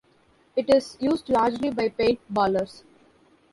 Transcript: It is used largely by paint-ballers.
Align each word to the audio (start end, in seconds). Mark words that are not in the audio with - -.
It 0.55 0.67
is 0.71 0.97
used 0.99 1.29
largely 1.29 1.69
by 1.69 1.89
paint-ballers. 1.89 2.81